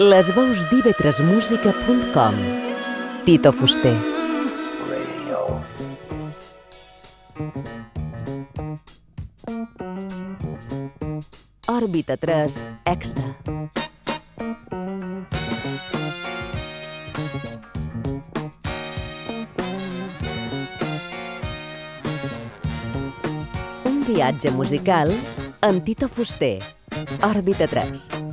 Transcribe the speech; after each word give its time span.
Les 0.00 0.30
veus 0.32 0.62
d'ivetresmusica.com 0.70 2.36
Tito 3.26 3.52
Fuster. 3.52 3.92
Òrbita 11.68 12.16
3 12.16 12.56
Extra. 12.94 13.28
Un 23.84 24.00
viatge 24.08 24.56
musical 24.56 25.12
amb 25.60 25.84
Tito 25.84 26.08
Fuster. 26.08 26.56
Òrbita 27.20 27.68
3 27.68 28.29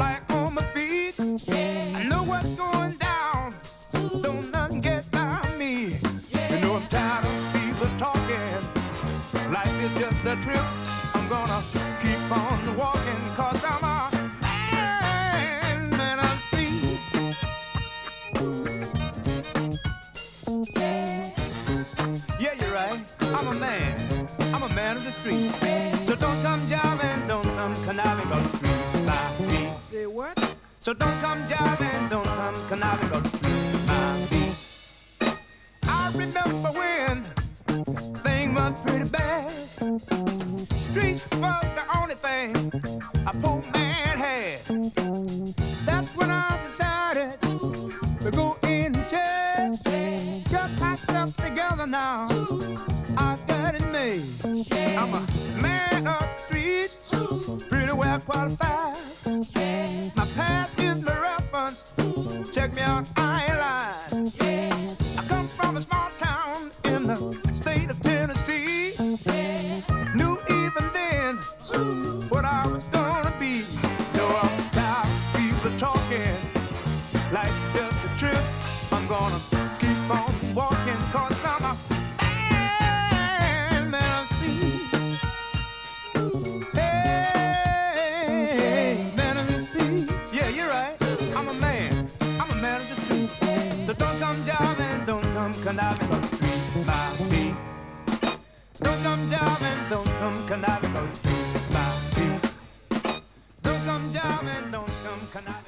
it 0.00 0.27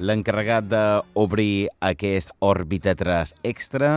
L'encarregat 0.01 0.65
d'obrir 0.73 1.69
aquest 1.85 2.31
òrbita 2.41 2.95
3 2.97 3.35
extra, 3.45 3.91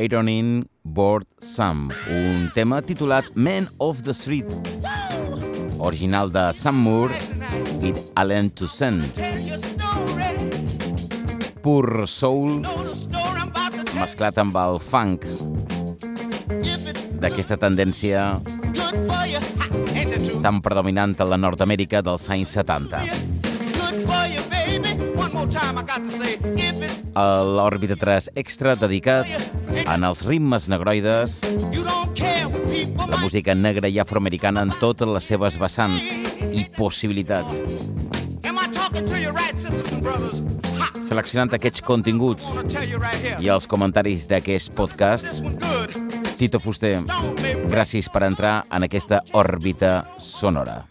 Aaronin 0.00 0.62
Board 0.88 1.28
Sam, 1.44 1.90
un 2.08 2.48
tema 2.54 2.80
titulat 2.80 3.28
Man 3.36 3.68
of 3.76 4.00
the 4.08 4.14
Street, 4.16 4.48
original 5.84 6.32
de 6.32 6.46
Sam 6.56 6.80
Moore 6.80 7.12
i 7.84 7.92
Alan 8.16 8.48
Toussaint. 8.56 9.04
Pur 11.60 12.08
soul 12.08 12.64
mesclat 14.00 14.40
amb 14.40 14.56
el 14.56 14.80
funk 14.80 15.28
d'aquesta 17.20 17.60
tendència 17.60 18.24
tan 20.42 20.58
predominant 20.60 21.14
a 21.22 21.26
la 21.30 21.38
Nord-Amèrica 21.38 22.02
dels 22.02 22.26
anys 22.34 22.56
70. 22.58 22.98
A 27.14 27.26
l'òrbita 27.46 27.96
3 28.00 28.30
extra 28.42 28.74
dedicat 28.74 29.28
en 29.86 30.06
els 30.08 30.24
ritmes 30.26 30.66
negroides, 30.72 31.38
la 33.06 33.20
música 33.22 33.54
negra 33.54 33.88
i 33.88 34.00
afroamericana 34.02 34.64
en 34.66 34.74
totes 34.80 35.08
les 35.08 35.30
seves 35.30 35.58
vessants 35.60 36.10
i 36.50 36.66
possibilitats. 36.74 37.60
Seleccionant 41.06 41.54
aquests 41.54 41.84
continguts 41.86 42.48
i 43.38 43.52
els 43.52 43.68
comentaris 43.68 44.26
d'aquest 44.30 44.72
podcast, 44.74 45.44
Tito 46.40 46.58
Fuster, 46.58 46.98
gràcies 47.72 48.10
per 48.12 48.26
entrar 48.26 48.66
en 48.70 48.84
aquesta 48.84 49.22
òrbita 49.32 50.02
sonora. 50.20 50.82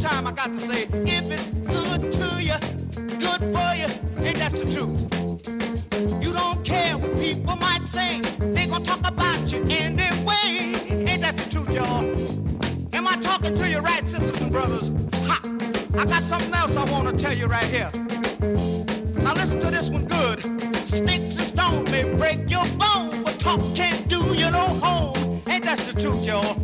Time 0.00 0.26
I 0.26 0.32
got 0.32 0.48
to 0.48 0.58
say, 0.58 0.82
if 0.82 1.30
it's 1.30 1.48
good 1.60 2.12
to 2.12 2.33
you, 2.44 2.58
good 3.18 3.40
for 3.54 3.70
you, 3.74 3.88
ain't 4.24 4.38
that 4.38 4.52
the 4.52 4.64
truth? 4.74 6.22
You 6.22 6.32
don't 6.32 6.62
care 6.64 6.96
what 6.98 7.18
people 7.18 7.56
might 7.56 7.82
say, 7.88 8.20
they 8.52 8.66
gonna 8.66 8.84
talk 8.84 9.00
about 9.00 9.50
you 9.50 9.64
anyway. 9.70 10.74
Ain't 11.08 11.22
that 11.22 11.36
the 11.36 11.50
truth, 11.50 11.72
y'all? 11.72 12.04
Am 12.94 13.08
I 13.08 13.16
talking 13.22 13.56
to 13.56 13.68
you 13.68 13.78
right, 13.78 14.04
sisters 14.04 14.40
and 14.42 14.52
brothers? 14.52 14.88
Ha! 15.26 15.40
I 15.98 16.04
got 16.04 16.22
something 16.22 16.52
else 16.54 16.76
I 16.76 16.84
wanna 16.90 17.16
tell 17.16 17.32
you 17.32 17.46
right 17.46 17.64
here. 17.64 17.90
Now 19.22 19.32
listen 19.34 19.60
to 19.60 19.70
this 19.70 19.88
one 19.88 20.04
good. 20.04 20.42
Sticks 20.76 21.36
and 21.36 21.40
stones 21.40 21.90
may 21.90 22.14
break 22.14 22.50
your 22.50 22.66
bones, 22.76 23.24
but 23.24 23.40
talk 23.40 23.60
can't 23.74 24.06
do 24.08 24.18
you 24.34 24.50
no 24.50 24.66
home. 24.84 25.40
Ain't 25.48 25.64
that 25.64 25.78
the 25.78 25.98
truth, 26.00 26.24
y'all? 26.24 26.63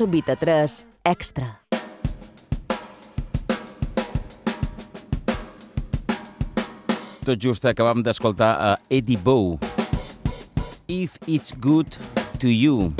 Òrbita 0.00 0.32
3 0.32 0.86
Extra. 1.04 1.60
Tot 7.20 7.36
just 7.36 7.66
acabam 7.68 8.00
d'escoltar 8.00 8.54
a 8.56 8.70
Eddie 8.88 9.20
Bow. 9.20 9.58
If 10.88 11.18
It's 11.28 11.52
Good 11.52 12.00
to 12.40 12.48
You. 12.48 12.94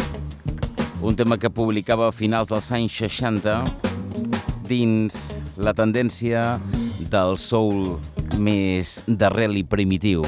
Un 1.00 1.17
tema 1.17 1.41
que 1.41 1.49
publicava 1.49 2.11
a 2.11 2.12
finals 2.12 2.52
dels 2.52 2.69
anys 2.69 2.93
60 3.00 3.64
dins 4.69 5.41
la 5.56 5.73
tendència 5.73 6.61
del 7.08 7.41
soul 7.41 7.96
més 8.37 8.99
d'arrel 9.08 9.56
i 9.56 9.64
primitiu. 9.64 10.20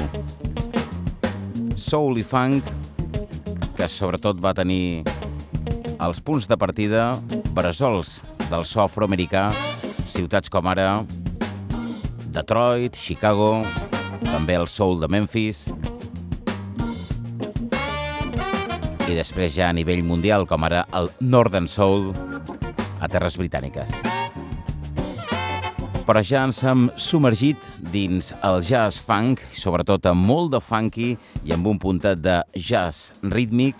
Soul 1.77 2.17
i 2.17 2.25
funk 2.25 2.65
que 3.77 3.85
sobretot 3.85 4.41
va 4.41 4.57
tenir 4.57 5.05
els 6.01 6.21
punts 6.23 6.47
de 6.49 6.57
partida 6.57 7.13
bressols 7.53 8.21
del 8.49 8.65
so 8.65 8.83
afroamericà, 8.83 9.49
ciutats 10.09 10.49
com 10.49 10.67
ara 10.71 11.03
Detroit, 12.33 12.97
Chicago, 12.97 13.63
també 14.25 14.57
el 14.57 14.67
soul 14.67 14.99
de 15.01 15.09
Memphis, 15.11 15.67
i 19.13 19.17
després 19.17 19.53
ja 19.53 19.69
a 19.69 19.75
nivell 19.75 20.01
mundial, 20.05 20.47
com 20.49 20.65
ara 20.65 20.87
el 20.97 21.11
Northern 21.21 21.67
Soul 21.69 22.09
a 23.03 23.09
terres 23.11 23.37
britàniques. 23.37 23.93
Però 26.03 26.19
ja 26.25 26.41
ens 26.47 26.59
hem 26.65 26.89
submergit 26.99 27.61
dins 27.93 28.33
el 28.43 28.63
jazz 28.65 28.97
funk, 28.99 29.43
sobretot 29.55 30.09
amb 30.09 30.25
molt 30.27 30.51
de 30.55 30.59
funky 30.59 31.13
i 31.45 31.53
amb 31.55 31.69
un 31.69 31.79
puntet 31.79 32.19
de 32.25 32.41
jazz 32.57 33.13
rítmic 33.21 33.77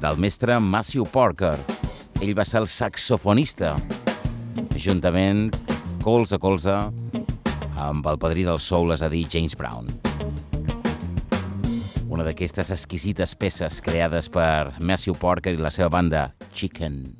del 0.00 0.16
mestre 0.16 0.56
Matthew 0.60 1.04
Parker. 1.12 1.54
Ell 2.24 2.32
va 2.36 2.44
ser 2.48 2.62
el 2.62 2.68
saxofonista, 2.68 3.74
juntament 4.80 5.50
colze 6.00 6.38
a 6.38 6.40
colze 6.40 6.76
amb 7.80 8.08
el 8.08 8.20
padrí 8.20 8.44
del 8.48 8.60
soul, 8.60 8.94
és 8.96 9.04
a 9.04 9.10
dir, 9.12 9.26
James 9.28 9.56
Brown. 9.56 9.88
Una 12.10 12.24
d'aquestes 12.26 12.72
exquisites 12.74 13.36
peces 13.36 13.80
creades 13.84 14.32
per 14.32 14.72
Matthew 14.80 15.20
Parker 15.20 15.54
i 15.56 15.60
la 15.60 15.72
seva 15.72 15.92
banda 15.92 16.30
Chicken. 16.52 17.19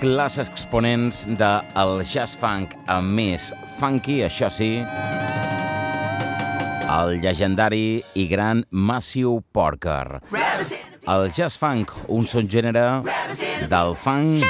Clars 0.00 0.38
exponents 0.40 1.26
del 1.36 2.00
jazz 2.08 2.32
funk 2.40 2.72
amb 2.88 3.12
més 3.18 3.50
funky, 3.76 4.22
això 4.24 4.48
sí, 4.48 4.78
el 6.88 7.18
llegendari 7.20 8.00
i 8.16 8.24
gran 8.30 8.62
Matthew 8.70 9.42
Parker. 9.52 10.22
El 11.04 11.28
jazz 11.36 11.60
funk, 11.60 11.92
un 12.08 12.24
son 12.26 12.48
gènere 12.48 13.02
del 13.68 13.92
funk 14.00 14.40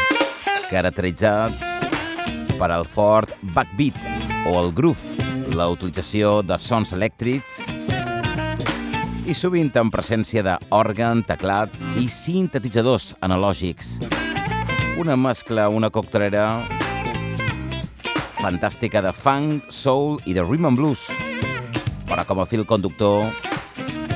caracteritzat 0.71 1.67
per 2.61 2.71
al 2.71 2.87
fort 2.87 3.35
backbeat 3.57 3.99
o 4.47 4.55
el 4.63 4.71
groove, 4.71 5.27
la 5.51 5.67
utilització 5.75 6.41
de 6.47 6.61
sons 6.63 6.95
elèctrics 6.95 7.59
i 9.27 9.35
sovint 9.35 9.75
en 9.83 9.91
presència 9.91 10.47
d'òrgan, 10.47 11.27
teclat 11.27 11.75
i 11.99 12.07
sintetitzadors 12.07 13.17
analògics. 13.19 13.97
Una 15.01 15.15
mescla, 15.17 15.71
una 15.73 15.89
coctelera 15.89 16.61
fantàstica 18.37 19.01
de 19.01 19.15
funk, 19.17 19.71
soul 19.73 20.19
i 20.29 20.35
de 20.37 20.43
rhythm 20.45 20.69
and 20.69 20.77
blues, 20.77 21.07
però 22.05 22.27
com 22.29 22.43
a 22.43 22.45
fil 22.45 22.67
conductor 22.69 23.25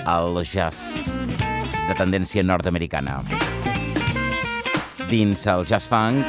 el 0.05 0.37
jazz 0.45 0.99
de 1.89 1.97
tendència 1.97 2.45
nord-americana. 2.45 3.23
Dins 5.09 5.47
el 5.49 5.65
jazz 5.65 5.89
funk 5.89 6.21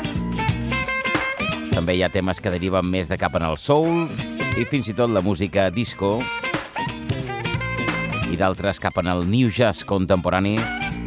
també 1.74 1.98
hi 1.98 2.06
ha 2.08 2.14
temes 2.14 2.40
que 2.40 2.54
deriven 2.54 2.88
més 2.88 3.12
de 3.12 3.20
cap 3.20 3.36
en 3.36 3.44
el 3.50 3.60
soul 3.60 4.06
i 4.56 4.64
fins 4.64 4.88
i 4.88 4.96
tot 4.96 5.12
la 5.12 5.26
música 5.26 5.68
disco 5.68 6.22
i 8.32 8.40
d'altres 8.40 8.80
cap 8.80 9.04
en 9.04 9.12
el 9.12 9.28
new 9.28 9.52
jazz 9.52 9.84
contemporani, 9.84 10.56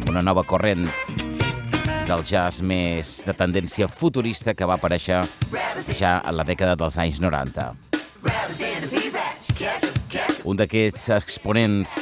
una 0.05 0.21
nova 0.21 0.45
corrent 0.45 0.85
del 2.09 2.23
jazz 2.25 2.63
més 2.65 3.19
de 3.21 3.33
tendència 3.37 3.85
futurista 3.85 4.55
que 4.57 4.65
va 4.65 4.79
aparèixer 4.79 5.19
ja 5.93 6.15
a 6.17 6.31
la 6.33 6.45
dècada 6.47 6.73
dels 6.79 6.97
anys 6.97 7.19
90. 7.21 7.65
Un 10.49 10.57
d'aquests 10.57 11.03
exponents 11.19 11.93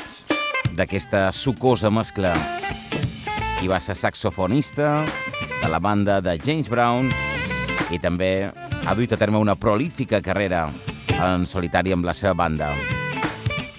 d'aquesta 0.77 1.25
sucosa 1.35 1.91
mescla 1.91 2.31
i 3.59 3.67
va 3.67 3.81
ser 3.83 3.97
saxofonista 3.99 5.01
de 5.57 5.71
la 5.73 5.81
banda 5.83 6.21
de 6.23 6.37
James 6.39 6.71
Brown 6.71 7.11
i 7.91 7.99
també 7.99 8.47
ha 8.47 8.95
duit 8.95 9.11
a 9.11 9.19
terme 9.19 9.41
una 9.43 9.57
prolífica 9.59 10.21
carrera 10.23 10.69
en 11.17 11.43
solitari 11.49 11.91
amb 11.91 12.07
la 12.07 12.15
seva 12.15 12.37
banda. 12.45 12.71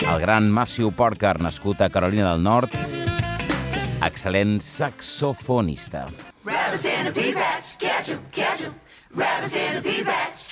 El 0.05 0.21
gran 0.21 0.53
Matthew 0.53 0.93
Parker, 0.93 1.39
nascut 1.41 1.81
a 1.81 1.89
Carolina 1.89 2.35
del 2.35 2.45
Nord, 2.45 2.98
excel·lent 4.01 4.63
saxofonista. 4.63 6.09
Rabbits 6.45 6.85
in 6.85 7.07
a 7.07 7.13
pea 7.13 7.33
patch, 7.33 7.79
catch 7.79 8.11
'em, 8.11 8.21
catch 8.31 8.65
'em. 8.65 8.75
Rabbits 9.15 9.57
in 9.57 9.77
a 9.77 9.81
pea 9.81 10.05
patch. 10.05 10.48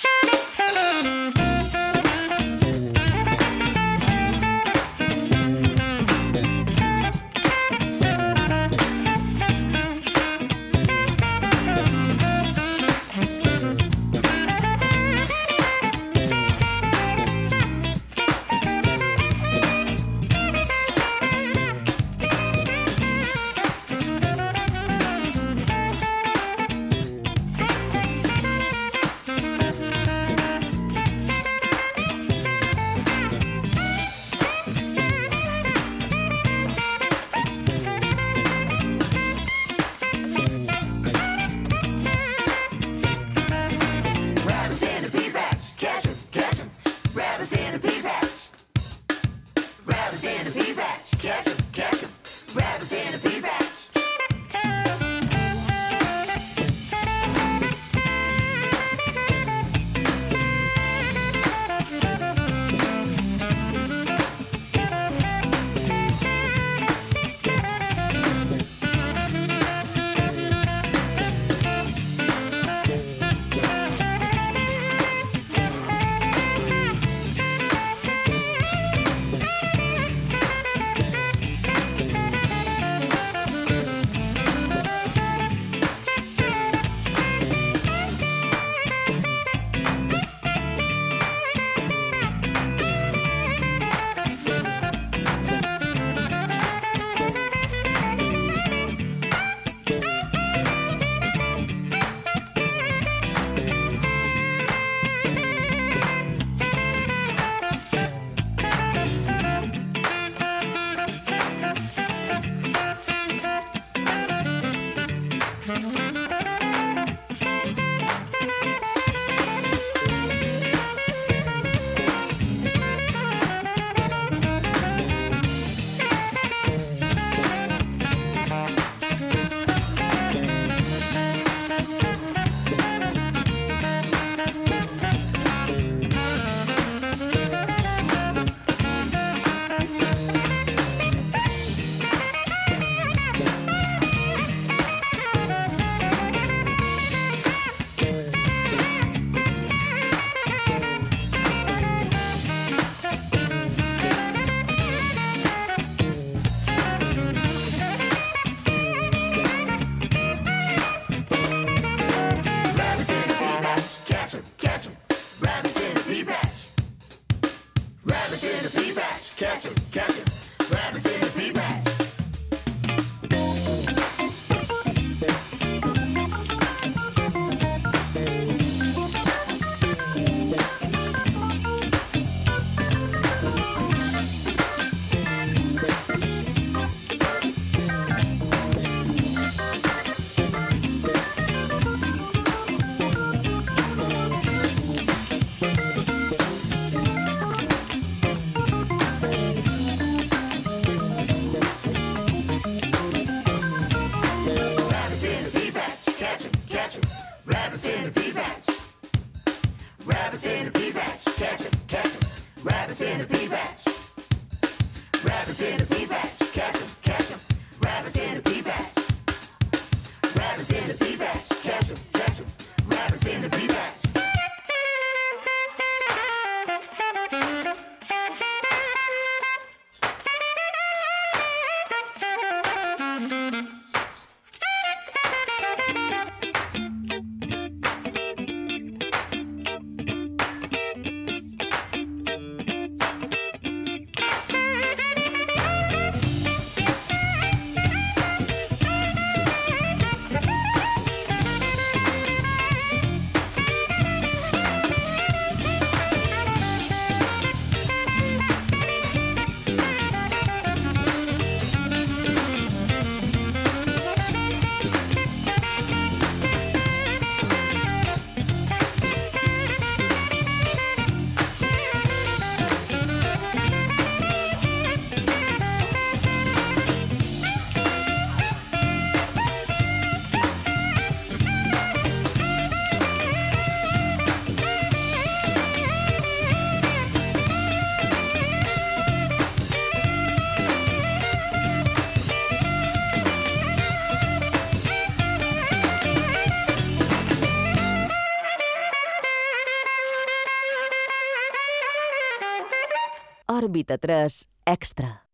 Òrbita 303.67 303.97
3 303.97 304.47
Extra. 304.65 305.26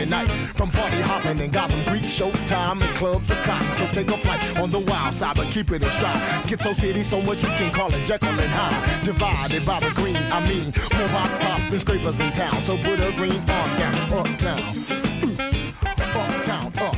At 0.00 0.08
night 0.08 0.28
from 0.56 0.70
party 0.70 1.00
hopping 1.00 1.40
and 1.40 1.52
Gotham 1.52 1.84
Greek 1.84 2.04
showtime 2.04 2.80
and 2.80 2.96
clubs 2.96 3.30
of 3.30 3.36
cotton. 3.42 3.72
So 3.74 3.86
take 3.92 4.08
a 4.10 4.16
flight 4.16 4.40
on 4.58 4.70
the 4.70 4.78
wild 4.80 5.14
side, 5.14 5.36
but 5.36 5.50
keep 5.50 5.70
it 5.70 5.82
in 5.82 5.90
stride. 5.90 6.16
Schizo 6.42 6.74
City, 6.74 7.02
so 7.02 7.20
much 7.20 7.42
you 7.42 7.48
can 7.48 7.72
call 7.72 7.92
it 7.92 8.04
Jekyll 8.04 8.28
and 8.28 8.50
Hyde. 8.50 9.04
Divided 9.04 9.64
by 9.66 9.80
the 9.80 9.90
green, 9.90 10.16
I 10.16 10.40
mean, 10.48 10.72
more 10.96 11.08
box 11.08 11.38
tops 11.38 11.68
than 11.70 11.78
scrapers 11.78 12.18
in 12.20 12.32
town. 12.32 12.62
So 12.62 12.76
put 12.78 12.98
a 13.00 13.12
green 13.16 13.40
on 13.40 13.68
down, 13.78 13.94
uptown. 14.12 14.62
Uptown, 16.14 16.72
up. 16.78 16.96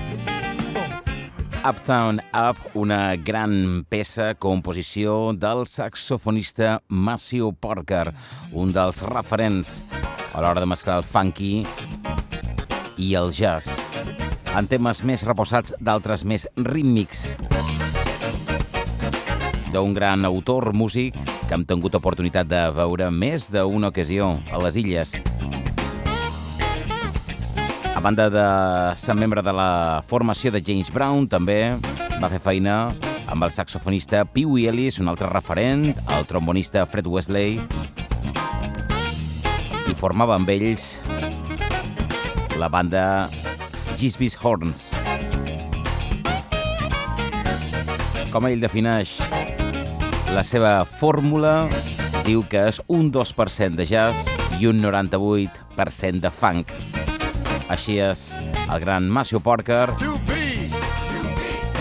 Uptown 1.64 2.20
Up, 2.34 2.56
una 2.74 3.14
gran 3.16 3.84
peça, 3.88 4.34
composició 4.34 5.32
del 5.32 5.66
saxofonista 5.66 6.80
Maceo 6.88 7.52
Parker, 7.52 8.12
un 8.52 8.72
dels 8.74 9.02
referents 9.06 9.82
a 10.34 10.40
l'hora 10.40 10.60
de 10.60 10.66
mesclar 10.66 10.96
el 10.96 11.06
funky 11.06 11.62
i 13.02 13.14
el 13.18 13.32
jazz, 13.34 13.66
en 14.54 14.68
temes 14.70 15.00
més 15.06 15.24
reposats 15.26 15.74
d'altres 15.82 16.22
més 16.28 16.46
rítmics. 16.54 17.26
D'un 19.72 19.94
gran 19.96 20.26
autor, 20.28 20.70
músic, 20.76 21.16
que 21.48 21.56
hem 21.56 21.64
tingut 21.66 21.96
oportunitat 21.98 22.46
de 22.46 22.60
veure 22.76 23.08
més 23.10 23.48
d'una 23.50 23.90
ocasió 23.90 24.36
a 24.52 24.60
les 24.62 24.78
illes. 24.78 25.16
A 27.96 28.00
banda 28.04 28.28
de 28.30 28.46
ser 29.00 29.16
membre 29.18 29.42
de 29.42 29.54
la 29.56 30.02
formació 30.06 30.52
de 30.54 30.62
James 30.62 30.92
Brown, 30.94 31.26
també 31.26 31.72
va 32.20 32.30
fer 32.30 32.42
feina 32.42 32.76
amb 33.32 33.42
el 33.42 33.50
saxofonista 33.50 34.24
Pee 34.28 34.46
Wee 34.46 34.68
Ellis, 34.70 35.00
un 35.02 35.10
altre 35.10 35.30
referent, 35.32 35.90
el 35.90 36.28
trombonista 36.30 36.86
Fred 36.86 37.08
Wesley, 37.08 37.58
i 39.90 39.96
formava 39.98 40.36
amb 40.38 40.50
ells 40.52 41.01
la 42.62 42.68
banda 42.68 43.29
Gisby's 43.98 44.37
Horns. 44.38 44.92
Com 48.31 48.46
ell 48.46 48.62
defineix 48.62 49.16
la 50.31 50.44
seva 50.46 50.85
fórmula, 50.87 51.66
diu 52.22 52.44
que 52.46 52.62
és 52.70 52.79
un 52.87 53.11
2% 53.11 53.75
de 53.81 53.88
jazz 53.90 54.31
i 54.61 54.70
un 54.70 54.79
98% 54.79 56.22
de 56.22 56.31
funk. 56.31 56.70
Així 57.66 57.98
és 57.98 58.29
el 58.68 58.79
gran 58.87 59.11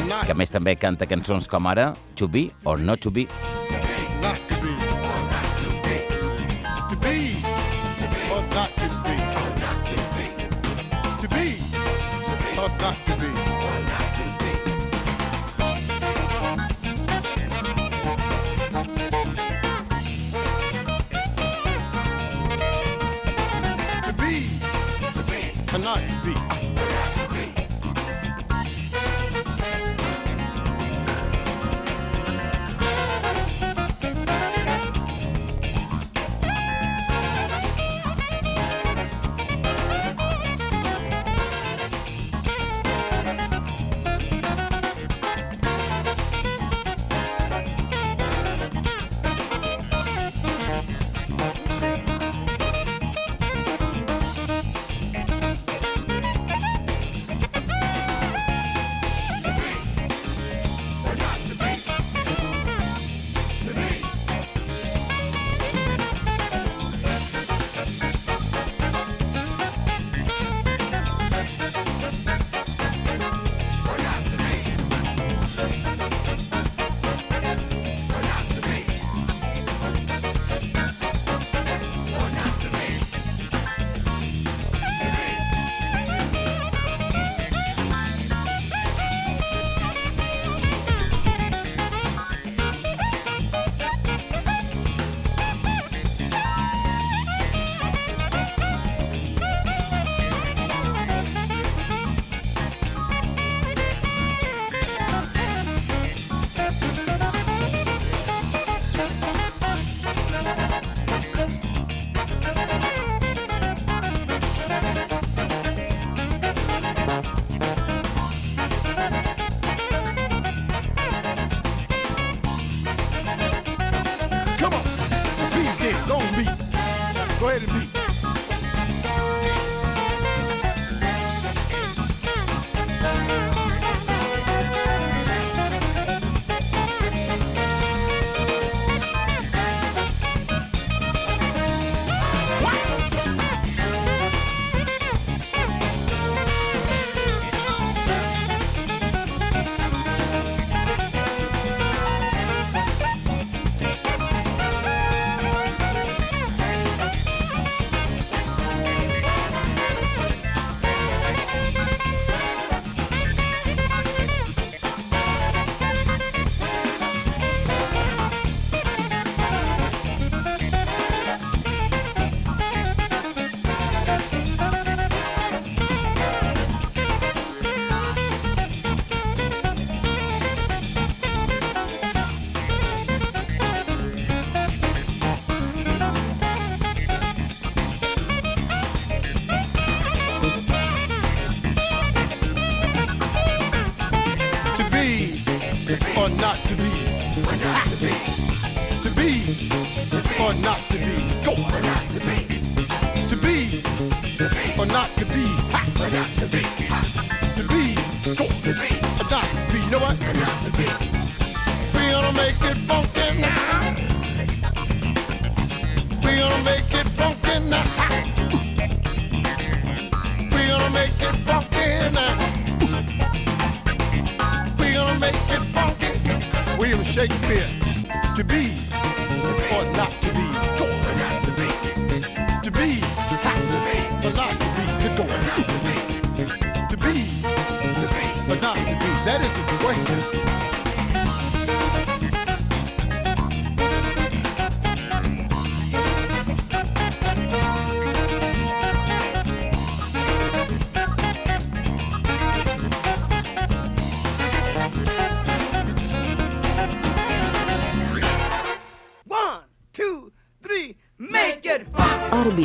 and 0.01 0.09
not, 0.09 0.25
que 0.25 0.33
a 0.33 0.39
més 0.41 0.49
també 0.49 0.73
canta 0.81 1.05
cançons 1.05 1.45
com 1.47 1.69
ara 1.69 1.91
To 2.17 2.27
Be 2.27 2.49
or 2.65 2.81
Not 2.81 3.05
To 3.05 3.13
Be. 3.13 3.29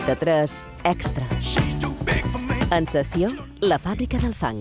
93 0.07 0.65
Extra. 0.85 1.27
En 2.71 2.87
sessió, 2.87 3.27
la 3.59 3.75
fàbrica 3.83 4.21
del 4.23 4.35
fang. 4.39 4.61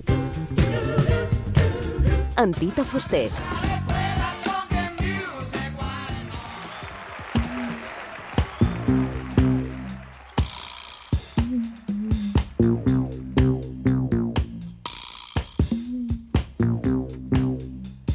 En 2.41 2.53
Tita 2.58 2.81
Fuster. 2.81 3.29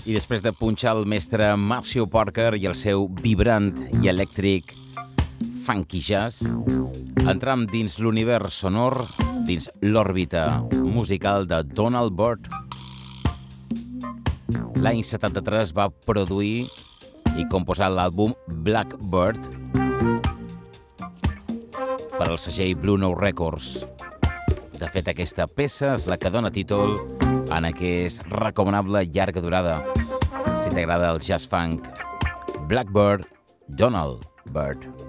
I 0.02 0.18
després 0.18 0.42
de 0.42 0.50
punxar 0.50 0.96
el 0.98 1.06
mestre 1.06 1.54
Marcio 1.54 2.10
Porker 2.10 2.56
i 2.58 2.66
el 2.66 2.74
seu 2.74 3.06
vibrant 3.22 3.70
i 4.02 4.10
elèctric 4.10 4.74
funky 5.70 6.00
jazz, 6.02 6.42
entram 7.30 7.62
dins 7.70 7.94
l'univers 8.02 8.56
sonor, 8.59 8.96
dins 9.46 9.68
l'òrbita 9.87 10.64
musical 10.83 11.44
de 11.46 11.61
Donald 11.62 12.16
Byrd. 12.18 12.48
L'any 14.83 15.04
73 15.06 15.70
va 15.76 15.87
produir 16.09 16.64
i 17.38 17.46
composar 17.52 17.92
l'àlbum 17.94 18.35
Blackbird 18.66 19.46
per 22.16 22.26
al 22.26 22.40
segell 22.42 22.74
Blue 22.80 22.98
Note 22.98 23.20
Records. 23.22 23.85
De 24.80 24.88
fet, 24.90 25.06
aquesta 25.12 25.46
peça 25.46 25.92
és 25.92 26.09
la 26.11 26.18
que 26.18 26.33
dona 26.35 26.50
títol 26.50 26.96
en 27.46 27.68
aquest 27.68 28.26
recomanable 28.33 29.04
llarga 29.06 29.44
durada. 29.44 29.78
Si 30.64 30.74
t'agrada 30.74 31.12
el 31.14 31.22
jazz 31.22 31.46
funk, 31.46 31.87
Blackbird, 32.66 33.22
Donald 33.68 34.26
Bird. 34.50 34.99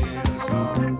days. 0.00 0.91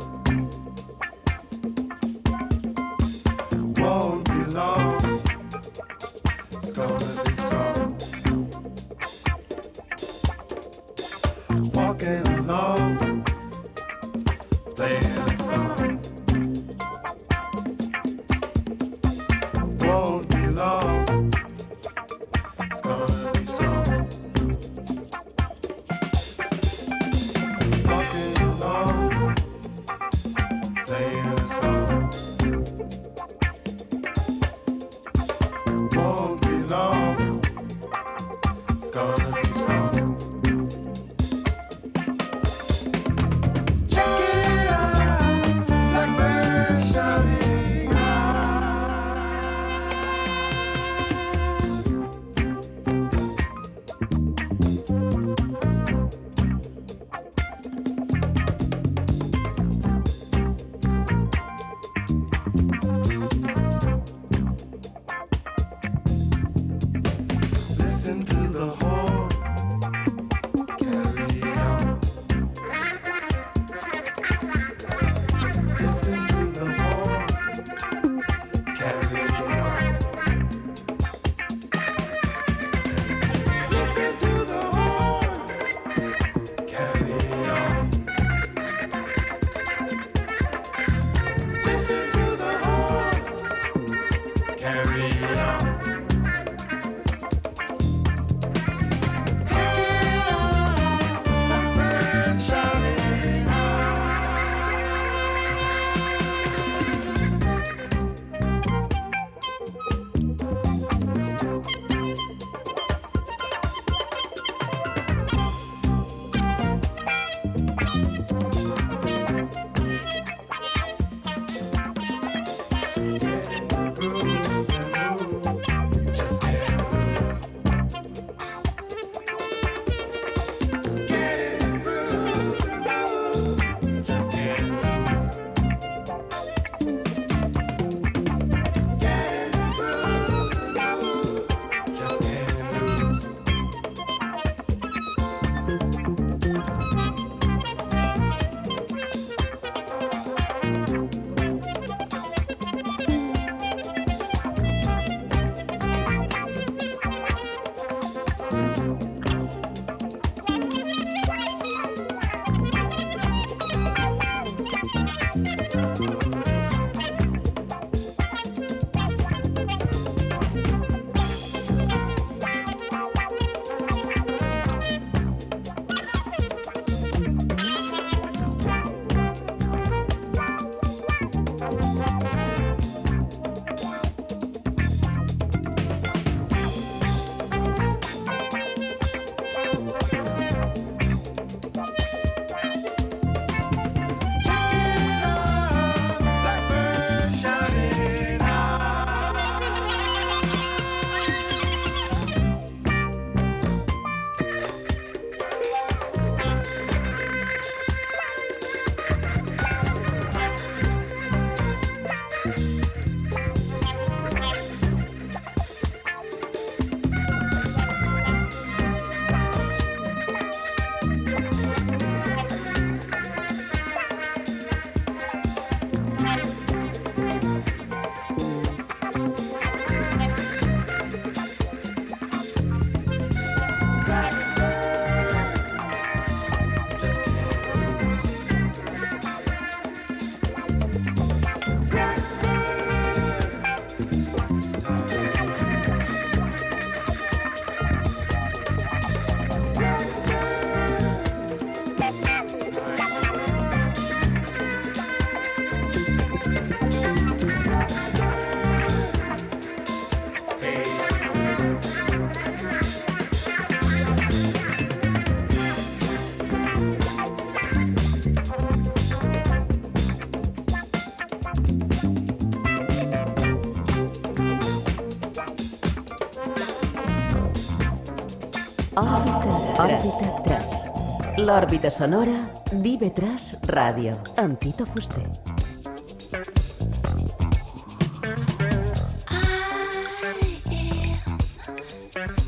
L'òrbita 281.43 281.90
sonora 281.90 282.37
d'IV3 282.71 283.67
Ràdio. 283.67 284.13
Amb 284.38 284.61
Tito 284.63 284.85
Fuster. 284.87 285.27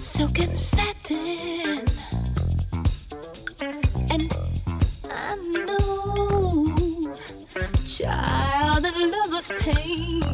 And 0.00 0.56
satin, 0.56 1.82
and 4.14 4.30
I 5.10 5.34
know, 5.66 6.72
child, 7.84 8.84
that 8.84 8.94
lover's 9.10 9.50
pain. 9.58 10.33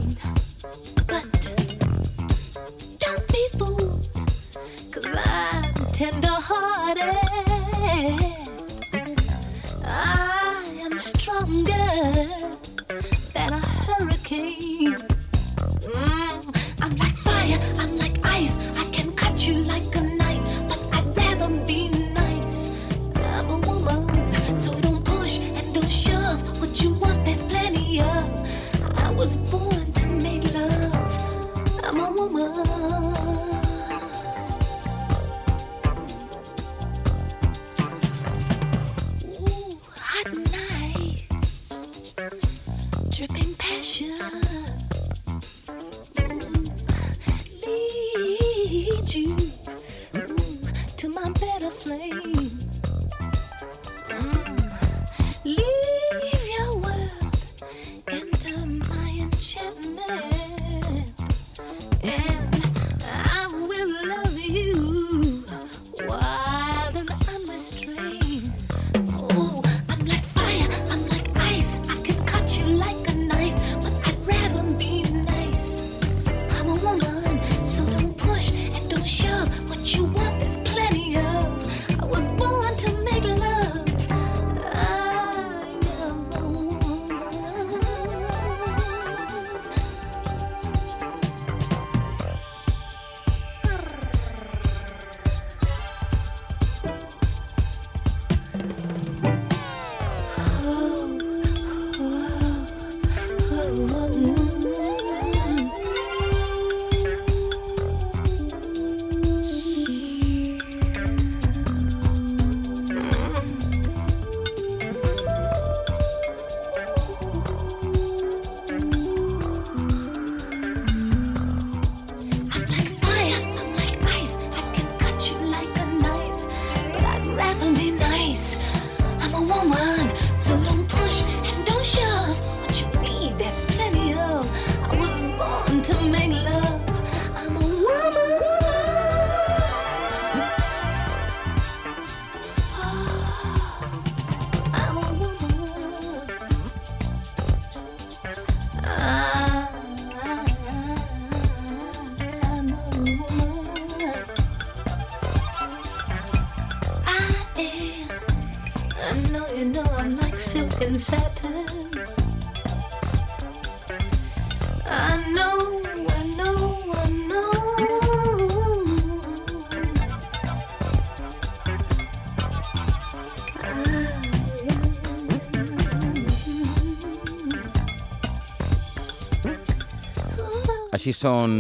Així 181.01 181.15
són 181.17 181.53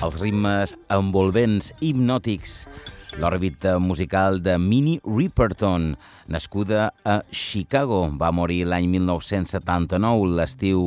els 0.00 0.14
ritmes 0.16 0.70
envolvents, 0.96 1.66
hipnòtics, 1.84 2.54
l'òrbita 3.20 3.74
musical 3.84 4.38
de 4.40 4.54
Minnie 4.56 5.02
Riperton, 5.04 5.90
nascuda 6.32 6.86
a 7.04 7.18
Chicago. 7.28 7.98
Va 8.16 8.30
morir 8.32 8.62
l'any 8.64 8.88
1979, 8.94 10.30
l'estiu 10.38 10.86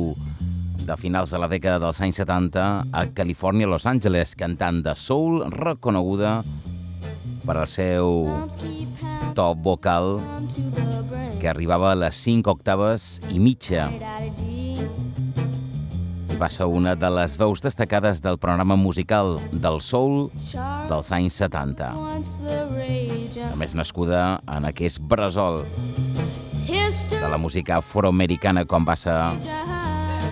de 0.82 0.96
finals 0.98 1.30
de 1.30 1.38
la 1.44 1.46
dècada 1.52 1.78
dels 1.84 2.02
anys 2.02 2.18
70, 2.24 2.64
a 2.90 3.04
Califòrnia, 3.14 3.70
Los 3.70 3.86
Angeles, 3.86 4.34
cantant 4.34 4.82
de 4.82 4.96
soul 4.98 5.44
reconeguda 5.54 6.40
per 7.46 7.54
al 7.54 7.70
seu 7.70 8.26
top 9.38 9.62
vocal 9.62 10.16
que 11.38 11.54
arribava 11.54 11.94
a 11.94 12.00
les 12.02 12.18
5 12.26 12.50
octaves 12.50 13.12
i 13.30 13.38
mitja. 13.38 13.86
Va 16.42 16.48
ser 16.50 16.66
una 16.66 16.96
de 16.98 17.06
les 17.06 17.36
veus 17.38 17.60
destacades 17.62 18.18
del 18.18 18.34
programa 18.42 18.74
musical 18.74 19.36
del 19.62 19.76
soul 19.78 20.24
dels 20.90 21.10
anys 21.14 21.36
70. 21.38 21.90
A 23.46 23.58
més, 23.60 23.76
nascuda 23.78 24.40
en 24.50 24.66
aquest 24.66 24.98
bressol 24.98 25.62
de 26.66 27.28
la 27.30 27.38
música 27.38 27.76
afroamericana 27.78 28.64
com 28.66 28.82
va 28.82 28.98
ser 28.98 29.14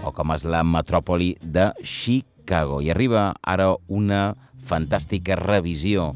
o 0.02 0.10
com 0.10 0.34
és 0.34 0.42
la 0.50 0.64
metròpoli 0.66 1.36
de 1.46 1.68
Chicago. 1.86 2.80
I 2.82 2.90
arriba 2.90 3.28
ara 3.46 3.70
una 3.86 4.34
fantàstica 4.66 5.38
revisió 5.38 6.10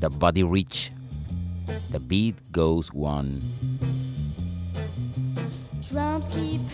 de 0.00 0.08
Buddy 0.08 0.48
Rich. 0.48 0.88
The 1.92 2.00
beat 2.00 2.40
goes 2.56 2.88
on. 2.96 3.28
Drums 5.92 6.32
keep 6.32 6.64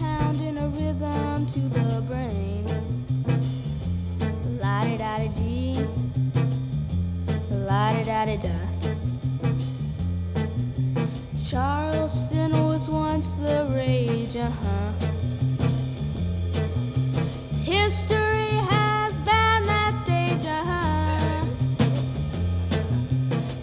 in 0.43 0.59
a 0.59 0.69
rhythm 0.69 1.47
to 1.47 1.61
the 1.61 2.03
brain 2.07 2.49
Charleston 11.51 12.53
was 12.67 12.91
once 12.91 13.33
the 13.33 13.67
rage, 13.75 14.37
uh 14.37 14.51
huh. 14.51 14.93
History 17.63 18.53
has 18.69 19.19
banned 19.21 19.65
that 19.65 19.95
stage, 19.97 20.45
uh 20.45 20.63
huh. 20.67 21.45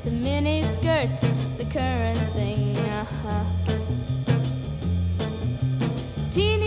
The 0.03 0.09
miniskirts, 0.09 1.55
the 1.59 1.66
current 1.66 2.18
thing, 2.34 2.76
uh 2.76 3.05
huh. 3.22 3.55
Martini. 6.36 6.64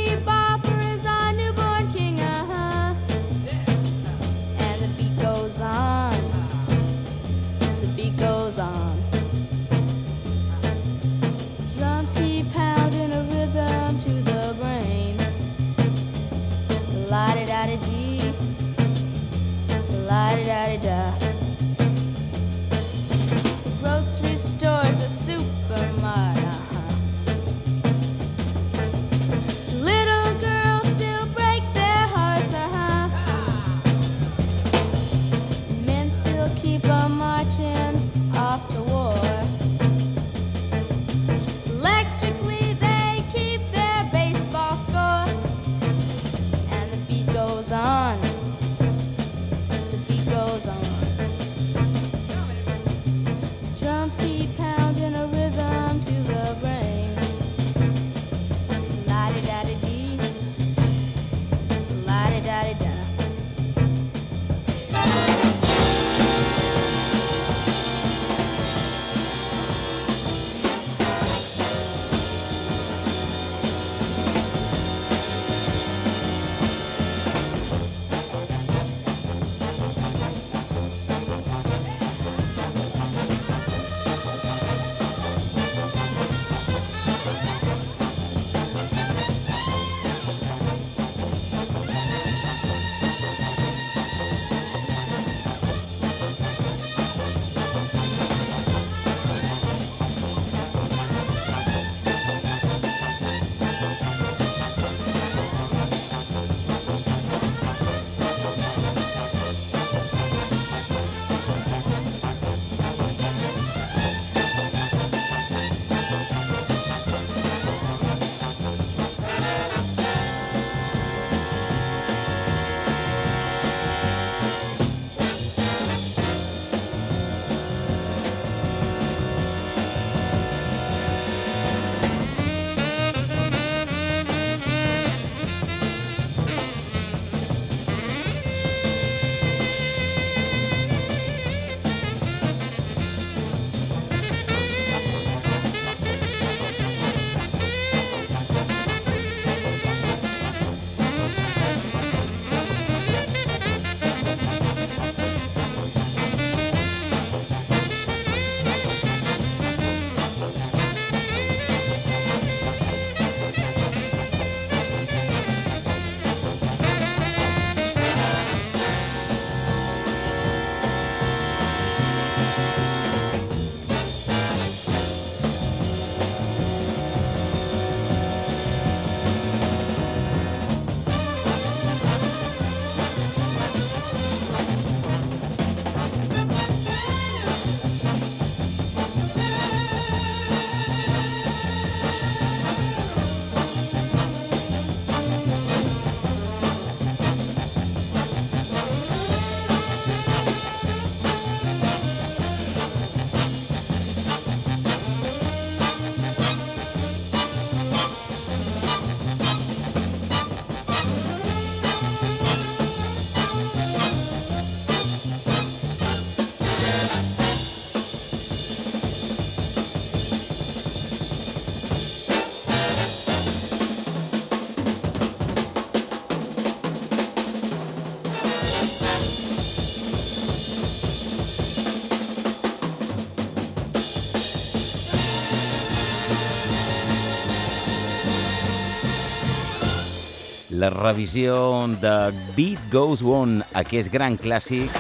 La 240.79 240.91
revisió 240.91 241.89
de 241.99 242.31
Beat 242.55 242.79
Goes 242.93 243.25
On, 243.27 243.57
aquest 243.75 244.13
gran 244.15 244.37
clàssic, 244.39 244.93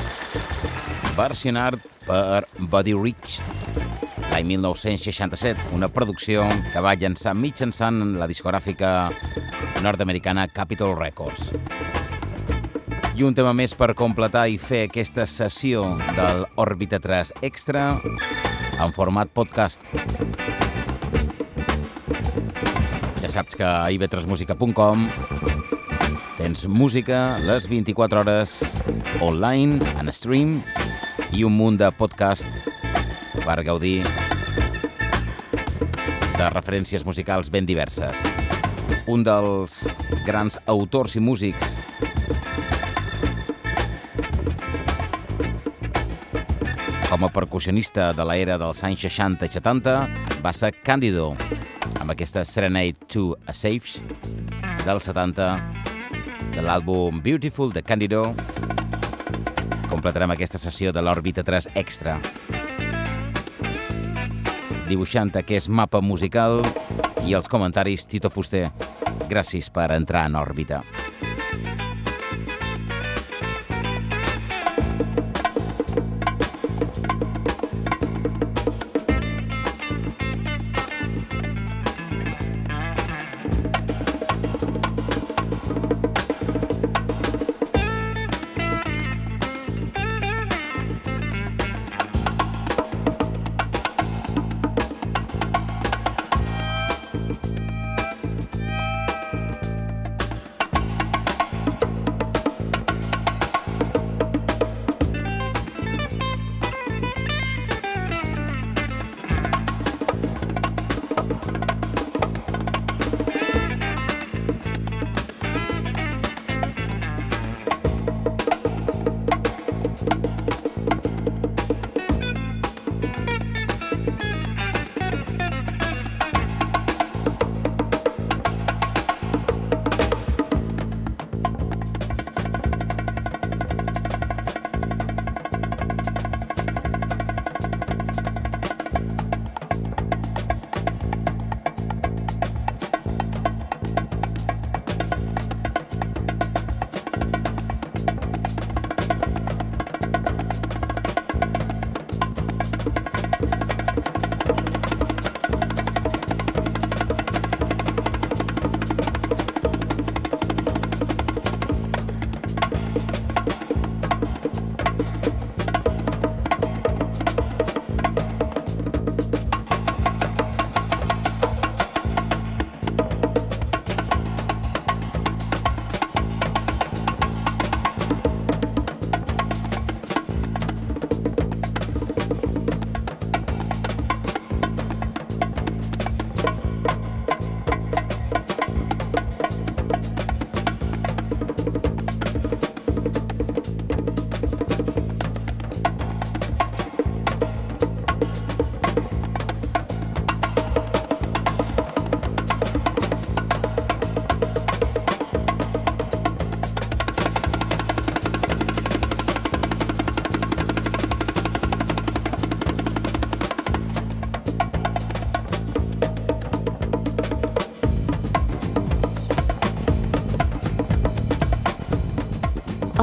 versionat 1.15 1.77
per 2.03 2.49
Buddy 2.59 2.97
Rich 2.99 3.37
l'any 4.33 4.49
1967, 4.57 5.69
una 5.79 5.87
producció 5.87 6.49
que 6.73 6.83
va 6.83 6.97
llançar 6.99 7.37
mitjançant 7.39 8.17
la 8.19 8.27
discogràfica 8.27 9.13
nord-americana 9.83 10.49
Capitol 10.51 10.97
Records. 10.99 11.53
I 13.15 13.23
un 13.27 13.39
tema 13.39 13.55
més 13.55 13.77
per 13.79 13.93
completar 13.99 14.49
i 14.51 14.59
fer 14.59 14.89
aquesta 14.89 15.29
sessió 15.31 15.85
del 16.19 16.43
Òrbita 16.59 16.99
3 17.03 17.37
Extra 17.53 17.93
en 18.83 18.99
format 18.99 19.31
podcast. 19.31 19.87
Ja 23.23 23.31
saps 23.31 23.55
que 23.55 23.67
a 23.67 23.87
ib3musica.com 23.95 25.07
tens 26.39 26.69
música 26.71 27.37
les 27.43 27.67
24 27.67 28.21
hores 28.21 28.53
online, 29.21 29.83
en 29.99 30.07
stream 30.15 30.61
i 31.35 31.43
un 31.43 31.57
munt 31.59 31.81
de 31.81 31.89
podcast 31.99 32.61
per 33.43 33.57
gaudir 33.67 34.05
de 36.39 36.51
referències 36.55 37.03
musicals 37.03 37.51
ben 37.51 37.67
diverses. 37.67 38.23
Un 39.11 39.25
dels 39.27 39.81
grans 40.29 40.61
autors 40.71 41.17
i 41.19 41.23
músics 41.25 41.75
com 47.09 47.27
a 47.27 47.33
percussionista 47.35 48.13
de 48.15 48.29
l'era 48.31 48.61
dels 48.63 48.85
anys 48.87 49.03
60 49.09 49.51
i 49.51 49.57
70 49.59 49.99
va 50.47 50.55
ser 50.55 50.71
Candido 50.87 51.33
amb 51.99 52.15
aquesta 52.15 52.47
Serenade 52.47 53.11
to 53.11 53.33
a 53.51 53.57
Safe 53.57 53.99
del 54.87 55.03
70 55.03 55.78
de 56.59 56.65
l'àlbum 56.67 57.21
Beautiful 57.23 57.71
de 57.71 57.85
Candido 57.87 58.35
completarem 59.87 60.33
aquesta 60.35 60.59
sessió 60.59 60.91
de 60.91 61.05
l'òrbita 61.05 61.45
3 61.47 61.71
extra 61.79 62.17
dibuixant 64.91 65.31
aquest 65.39 65.71
mapa 65.71 66.03
musical 66.03 66.59
i 67.29 67.37
els 67.39 67.47
comentaris 67.53 68.09
Tito 68.11 68.33
Fuster. 68.33 68.71
Gràcies 69.31 69.69
per 69.71 69.93
entrar 69.95 70.27
en 70.27 70.41
òrbita. 70.41 70.83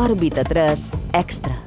Òrbita 0.06 0.44
3 0.44 0.94
Extra. 1.14 1.65